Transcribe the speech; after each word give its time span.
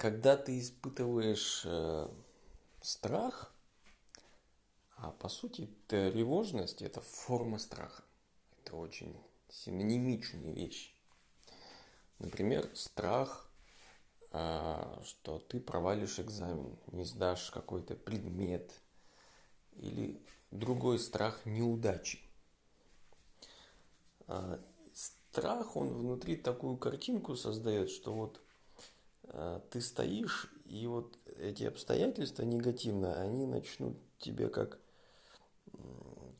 когда 0.00 0.34
ты 0.38 0.58
испытываешь 0.58 1.60
э, 1.66 2.08
страх, 2.80 3.52
а 4.96 5.10
по 5.10 5.28
сути 5.28 5.68
тревожность– 5.88 6.80
это 6.82 7.02
форма 7.02 7.58
страха. 7.58 8.02
Это 8.56 8.76
очень 8.76 9.14
синонимичные 9.50 10.54
вещи. 10.54 10.92
Например, 12.18 12.66
страх, 12.74 13.52
э, 14.32 15.02
что 15.04 15.38
ты 15.38 15.60
провалишь 15.60 16.18
экзамен, 16.18 16.78
не 16.92 17.04
сдашь 17.04 17.50
какой-то 17.50 17.94
предмет, 17.94 18.72
или 19.74 20.18
другой 20.50 20.98
страх 20.98 21.44
неудачи. 21.44 22.20
А, 24.28 24.58
страх, 24.94 25.76
он 25.76 25.88
внутри 25.92 26.36
такую 26.36 26.78
картинку 26.78 27.36
создает, 27.36 27.90
что 27.90 28.14
вот 28.14 28.40
ты 29.70 29.80
стоишь, 29.80 30.52
и 30.66 30.86
вот 30.86 31.18
эти 31.38 31.64
обстоятельства 31.64 32.42
негативные, 32.42 33.14
они 33.14 33.46
начнут 33.46 33.96
тебе 34.18 34.48
как, 34.48 34.78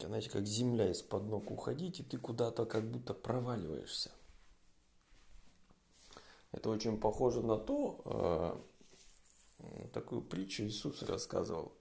знаете, 0.00 0.30
как 0.30 0.46
земля 0.46 0.90
из-под 0.90 1.24
ног 1.24 1.50
уходить, 1.50 2.00
и 2.00 2.02
ты 2.02 2.18
куда-то 2.18 2.66
как 2.66 2.90
будто 2.90 3.14
проваливаешься. 3.14 4.10
Это 6.52 6.68
очень 6.70 6.98
похоже 6.98 7.42
на 7.42 7.56
то, 7.56 8.00
а, 8.04 8.60
такую 9.92 10.22
притчу 10.22 10.64
Иисус 10.64 11.02
рассказывал. 11.02 11.72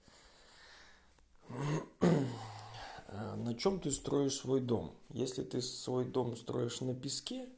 На 3.08 3.56
чем 3.56 3.80
ты 3.80 3.92
строишь 3.92 4.36
свой 4.36 4.62
дом? 4.62 4.96
Если 5.10 5.44
ты 5.44 5.62
свой 5.62 6.06
дом 6.06 6.38
строишь 6.38 6.82
на 6.82 6.94
песке, 6.94 7.50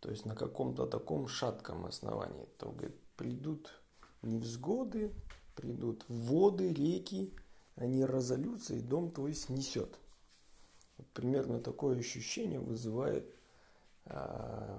то 0.00 0.10
есть 0.10 0.24
на 0.26 0.34
каком-то 0.34 0.86
таком 0.86 1.28
шатком 1.28 1.86
основании, 1.86 2.46
то 2.58 2.70
говорит, 2.70 2.96
придут 3.16 3.70
невзгоды, 4.22 5.12
придут 5.54 6.04
воды, 6.08 6.72
реки, 6.72 7.34
они 7.76 8.04
разольются, 8.04 8.74
и 8.74 8.80
дом 8.80 9.10
твой 9.10 9.34
снесет. 9.34 9.98
Вот 10.98 11.06
примерно 11.08 11.60
такое 11.60 11.98
ощущение 11.98 12.60
вызывает 12.60 13.34
э, 14.04 14.78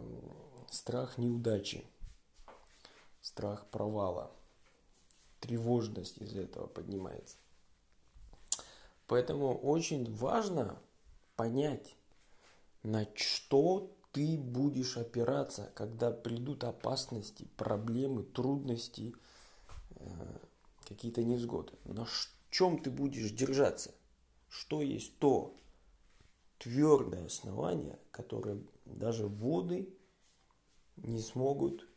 страх 0.72 1.18
неудачи, 1.18 1.86
страх 3.22 3.68
провала, 3.68 4.32
тревожность 5.40 6.18
из 6.18 6.36
этого 6.36 6.68
поднимается. 6.68 7.38
Поэтому 9.08 9.58
очень 9.58 10.14
важно 10.16 10.80
понять, 11.36 11.96
на 12.84 13.08
что 13.16 13.92
ты 14.12 14.38
будешь 14.38 14.98
опираться, 14.98 15.72
когда 15.76 16.12
придут 16.12 16.64
опасности, 16.64 17.48
проблемы, 17.58 18.24
трудности, 18.24 19.14
э, 19.96 20.38
какие-то 20.88 21.24
невзгоды. 21.24 21.74
На 21.86 22.08
чем 22.50 22.82
ты 22.82 22.90
будешь 22.90 23.32
держаться? 23.32 23.94
Что 24.50 24.82
есть 24.82 25.18
то 25.20 25.56
твердое 26.58 27.26
основание, 27.26 28.00
которое 28.12 28.60
даже 28.86 29.28
воды 29.28 29.90
не 30.98 31.22
смогут 31.22 31.88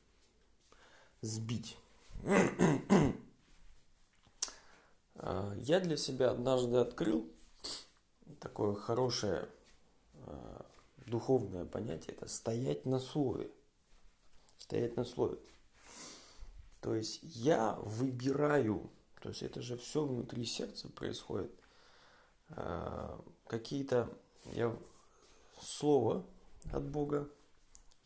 сбить. 1.20 1.76
А, 5.22 5.54
я 5.58 5.80
для 5.80 5.98
себя 5.98 6.30
однажды 6.30 6.78
открыл 6.78 7.30
такое 8.38 8.74
хорошее 8.74 9.50
а, 10.26 10.59
духовное 11.10 11.64
понятие, 11.64 12.16
это 12.16 12.28
стоять 12.28 12.86
на 12.86 12.98
слове. 12.98 13.50
Стоять 14.58 14.96
на 14.96 15.04
слове. 15.04 15.38
То 16.80 16.94
есть 16.94 17.20
я 17.22 17.74
выбираю, 17.82 18.90
то 19.20 19.28
есть 19.28 19.42
это 19.42 19.60
же 19.60 19.76
все 19.76 20.04
внутри 20.04 20.44
сердца 20.46 20.88
происходит. 20.88 21.52
А, 22.50 23.22
какие-то, 23.46 24.08
я 24.52 24.74
слово 25.60 26.24
от 26.72 26.88
Бога, 26.88 27.28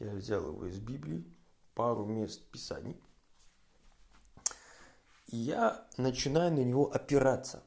я 0.00 0.14
взял 0.14 0.46
его 0.48 0.66
из 0.66 0.80
Библии, 0.80 1.24
пару 1.74 2.04
мест 2.04 2.42
Писаний, 2.50 3.00
и 5.28 5.36
я 5.36 5.86
начинаю 5.96 6.52
на 6.52 6.64
него 6.64 6.92
опираться. 6.92 7.62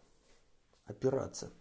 Опираться. 0.85 1.51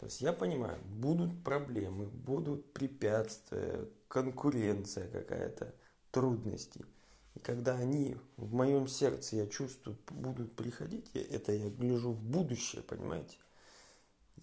То 0.00 0.06
есть 0.06 0.22
я 0.22 0.32
понимаю, 0.32 0.80
будут 0.86 1.44
проблемы, 1.44 2.06
будут 2.06 2.72
препятствия, 2.72 3.86
конкуренция 4.08 5.10
какая-то, 5.10 5.74
трудности. 6.10 6.86
И 7.34 7.38
когда 7.38 7.76
они 7.76 8.16
в 8.38 8.54
моем 8.54 8.88
сердце, 8.88 9.36
я 9.36 9.46
чувствую, 9.46 9.98
будут 10.08 10.56
приходить, 10.56 11.14
это 11.14 11.52
я 11.52 11.68
гляжу 11.68 12.12
в 12.12 12.22
будущее, 12.22 12.82
понимаете? 12.82 13.36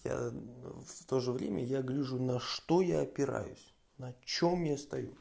Я 0.03 0.29
в 0.29 1.05
то 1.07 1.19
же 1.19 1.31
время 1.31 1.65
я 1.65 1.81
гляжу, 1.81 2.21
на 2.21 2.39
что 2.39 2.81
я 2.81 3.01
опираюсь, 3.01 3.73
на 3.97 4.13
чем 4.23 4.63
я 4.63 4.77
стою. 4.77 5.15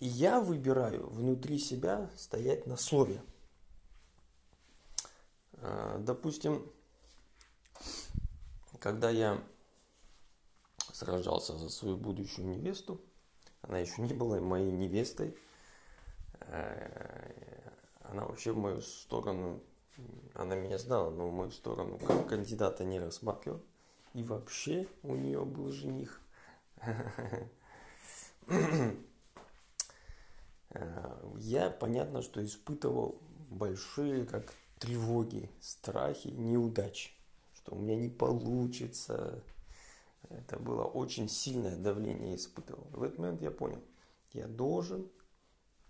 И 0.00 0.06
я 0.06 0.40
выбираю 0.40 1.06
внутри 1.10 1.58
себя 1.58 2.10
стоять 2.16 2.66
на 2.66 2.78
слове. 2.78 3.22
А, 5.60 5.98
допустим, 5.98 6.72
когда 8.80 9.10
я 9.10 9.42
сражался 10.92 11.56
за 11.56 11.68
свою 11.68 11.96
будущую 11.96 12.48
невесту, 12.48 13.00
она 13.62 13.78
еще 13.78 14.02
не 14.02 14.14
была 14.14 14.40
моей 14.40 14.70
невестой, 14.70 15.36
а, 16.40 17.32
она 18.02 18.24
вообще 18.24 18.52
в 18.52 18.56
мою 18.56 18.80
сторону, 18.80 19.62
она 20.34 20.54
меня 20.54 20.78
знала, 20.78 21.10
но 21.10 21.28
в 21.28 21.32
мою 21.32 21.50
сторону 21.50 21.98
как 21.98 22.28
кандидата 22.28 22.84
не 22.84 22.98
рассматривала. 22.98 23.60
И 24.14 24.22
вообще 24.22 24.86
у 25.02 25.14
нее 25.14 25.44
был 25.44 25.70
жених. 25.70 26.20
Э, 30.70 31.32
я, 31.38 31.70
понятно, 31.70 32.20
что 32.20 32.44
испытывал 32.44 33.22
большие 33.48 34.26
как 34.26 34.52
тревоги, 34.78 35.50
страхи, 35.60 36.28
неудачи, 36.28 37.10
что 37.68 37.76
у 37.76 37.78
меня 37.78 37.96
не 37.96 38.08
получится. 38.08 39.42
Это 40.30 40.58
было 40.58 40.84
очень 40.84 41.28
сильное 41.28 41.76
давление 41.76 42.34
испытывал. 42.34 42.86
В 42.92 43.02
этот 43.02 43.18
момент 43.18 43.42
я 43.42 43.50
понял, 43.50 43.82
я 44.32 44.46
должен, 44.46 45.08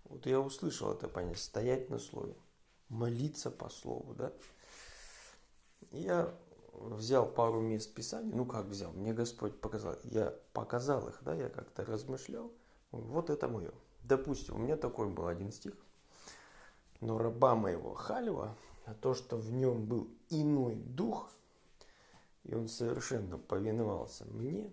вот 0.05 0.27
я 0.27 0.41
услышал 0.41 0.93
это 0.93 1.09
понятие, 1.09 1.39
стоять 1.39 1.89
на 1.89 1.99
слове, 1.99 2.35
молиться 2.89 3.51
по 3.51 3.69
слову, 3.69 4.15
да. 4.15 4.33
я 5.91 6.35
взял 6.73 7.27
пару 7.27 7.61
мест 7.61 7.95
Писания, 7.95 8.35
ну 8.35 8.45
как 8.45 8.67
взял, 8.67 8.93
мне 8.93 9.13
Господь 9.13 9.61
показал, 9.61 9.97
я 10.05 10.35
показал 10.53 11.09
их, 11.09 11.21
да, 11.23 11.35
я 11.35 11.49
как-то 11.49 11.85
размышлял, 11.85 12.53
вот 12.91 13.31
это 13.31 13.49
мое. 13.49 13.73
Допустим, 14.05 14.57
у 14.57 14.59
меня 14.59 14.77
такой 14.77 15.09
был 15.09 15.27
один 15.27 15.53
стих. 15.53 15.75
Но 17.01 17.19
раба 17.19 17.55
моего 17.55 17.95
Халева, 17.95 18.57
а 18.85 18.95
то, 18.95 19.15
что 19.15 19.37
в 19.37 19.53
нем 19.53 19.87
был 19.87 20.09
иной 20.31 20.77
дух, 20.77 21.31
он 22.59 22.69
совершенно 22.69 23.39
повиновался 23.39 24.25
мне, 24.27 24.71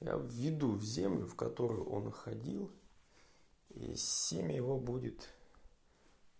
я 0.00 0.16
введу 0.16 0.72
в 0.72 0.82
землю, 0.82 1.26
в 1.26 1.36
которую 1.36 1.88
он 1.88 2.10
ходил, 2.10 2.70
и 3.70 3.94
семя 3.94 4.54
его 4.54 4.78
будет 4.78 5.28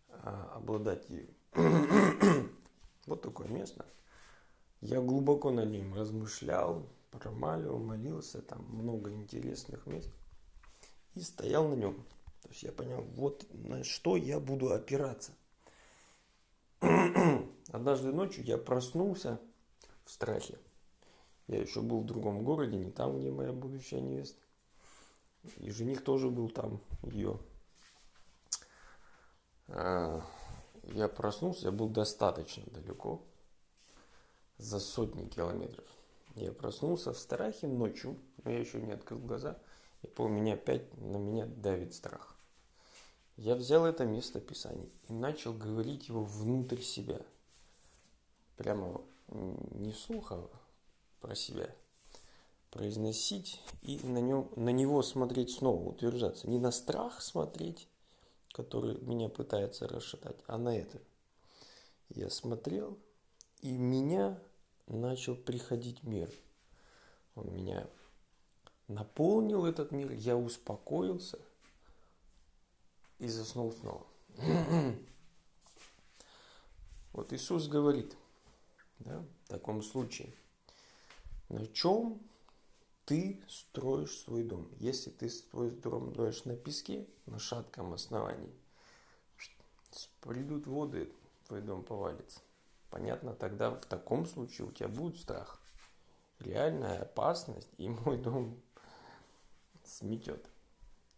а, 0.08 0.52
обладать 0.56 1.08
ею. 1.10 1.32
вот 3.06 3.22
такое 3.22 3.48
место. 3.48 3.86
Я 4.80 5.00
глубоко 5.00 5.50
на 5.50 5.64
нем 5.64 5.94
размышлял, 5.94 6.88
промаливал, 7.10 7.78
молился, 7.78 8.42
там 8.42 8.64
много 8.64 9.12
интересных 9.12 9.86
мест 9.86 10.10
и 11.14 11.20
стоял 11.20 11.68
на 11.68 11.74
нем. 11.74 12.04
То 12.42 12.48
есть 12.48 12.62
я 12.64 12.72
понял, 12.72 13.02
вот 13.14 13.46
на 13.52 13.84
что 13.84 14.16
я 14.16 14.40
буду 14.40 14.72
опираться. 14.72 15.32
Однажды 17.72 18.12
ночью 18.12 18.44
я 18.44 18.58
проснулся 18.58 19.40
в 20.04 20.10
страхе. 20.10 20.58
Я 21.46 21.60
еще 21.60 21.80
был 21.80 22.00
в 22.00 22.06
другом 22.06 22.44
городе, 22.44 22.76
не 22.76 22.90
там, 22.90 23.18
где 23.18 23.30
моя 23.30 23.52
будущая 23.52 24.00
невеста. 24.00 24.40
И 25.58 25.70
жених 25.70 26.04
тоже 26.04 26.30
был 26.30 26.48
там, 26.48 26.80
ее. 27.02 27.38
А, 29.68 30.24
я 30.84 31.08
проснулся, 31.08 31.66
я 31.66 31.72
был 31.72 31.88
достаточно 31.88 32.62
далеко, 32.66 33.22
за 34.58 34.78
сотни 34.78 35.26
километров. 35.26 35.86
Я 36.36 36.52
проснулся 36.52 37.12
в 37.12 37.18
страхе 37.18 37.66
ночью, 37.66 38.16
но 38.44 38.50
я 38.50 38.60
еще 38.60 38.80
не 38.80 38.92
открыл 38.92 39.18
глаза– 39.18 39.58
и 40.02 40.06
по 40.08 40.28
меня 40.28 40.54
опять 40.54 40.94
на 41.00 41.16
меня 41.16 41.46
давит 41.46 41.94
страх. 41.94 42.34
Я 43.36 43.54
взял 43.54 43.86
это 43.86 44.04
место 44.04 44.40
Писания 44.40 44.88
и 45.08 45.12
начал 45.12 45.52
говорить 45.52 46.08
его 46.08 46.24
внутрь 46.24 46.80
себя. 46.80 47.20
Прямо 48.56 49.00
не 49.28 49.92
слуха 49.92 50.48
про 51.20 51.34
себя. 51.34 51.74
произносить 52.70 53.60
и 53.82 53.98
на, 53.98 54.18
нем, 54.18 54.50
на 54.56 54.70
него 54.70 55.02
смотреть 55.02 55.50
снова, 55.50 55.90
утверждаться. 55.90 56.48
Не 56.48 56.58
на 56.58 56.72
страх 56.72 57.20
смотреть, 57.20 57.86
который 58.52 58.98
меня 59.02 59.28
пытается 59.28 59.86
расшатать, 59.86 60.36
а 60.46 60.56
на 60.56 60.74
это. 60.74 60.98
Я 62.08 62.30
смотрел, 62.30 62.98
и 63.60 63.72
меня 63.72 64.38
начал 64.86 65.36
приходить 65.36 66.02
мир. 66.02 66.30
Он 67.34 67.52
меня 67.52 67.86
наполнил 68.88 69.64
этот 69.64 69.90
мир, 69.92 70.10
я 70.12 70.36
успокоился 70.36 71.38
и 73.18 73.28
заснул 73.28 73.72
снова. 73.72 74.06
Вот 77.12 77.30
Иисус 77.34 77.68
говорит, 77.68 78.16
да, 79.04 79.24
в 79.44 79.48
таком 79.48 79.82
случае, 79.82 80.32
на 81.48 81.66
чем 81.66 82.20
ты 83.04 83.42
строишь 83.48 84.18
свой 84.18 84.42
дом? 84.42 84.68
Если 84.78 85.10
ты 85.10 85.28
свой 85.28 85.70
дом 85.70 86.12
строишь 86.12 86.44
на 86.44 86.56
песке, 86.56 87.06
на 87.26 87.38
шатком 87.38 87.92
основании, 87.92 88.52
придут 90.20 90.66
воды, 90.66 91.12
твой 91.46 91.60
дом 91.60 91.82
повалится. 91.82 92.40
Понятно, 92.90 93.34
тогда 93.34 93.70
в 93.70 93.84
таком 93.86 94.26
случае 94.26 94.68
у 94.68 94.72
тебя 94.72 94.88
будет 94.88 95.18
страх. 95.18 95.60
Реальная 96.38 97.02
опасность, 97.02 97.70
и 97.78 97.88
мой 98.06 98.18
дом 98.18 98.60
сметет. 99.84 100.46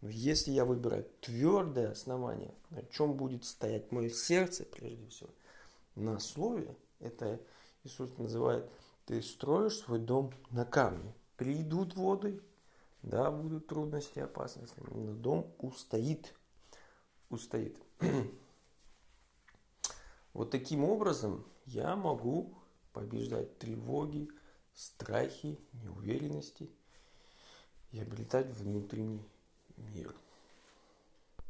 Но 0.01 0.09
если 0.11 0.53
я 0.53 0.65
выбираю 0.65 1.07
твердое 1.21 1.91
основание, 1.91 2.55
на 2.71 2.83
чем 2.85 3.15
будет 3.15 3.45
стоять 3.45 3.91
мое 3.91 4.11
сердце, 4.11 4.65
прежде 4.65 5.07
всего, 5.09 5.31
на 5.95 6.19
слове, 6.19 6.77
это 7.01 7.41
Иисус 7.85 8.17
называет, 8.17 8.71
ты 9.05 9.21
строишь 9.21 9.79
свой 9.79 9.99
дом 9.99 10.33
на 10.51 10.65
камне. 10.65 11.15
Придут 11.37 11.95
воды, 11.95 12.41
да, 13.03 13.31
будут 13.31 13.67
трудности, 13.67 14.19
опасности, 14.19 14.81
но 14.81 15.13
дом 15.13 15.55
устоит. 15.59 16.35
Устоит. 17.29 17.79
вот 20.33 20.51
таким 20.51 20.85
образом 20.85 21.45
я 21.67 21.95
могу 21.97 22.55
побеждать 22.93 23.59
тревоги, 23.59 24.31
страхи, 24.73 25.59
неуверенности 25.73 26.71
и 27.93 28.01
обретать 28.01 28.51
внутренний 28.53 29.29
мир. 29.77 30.15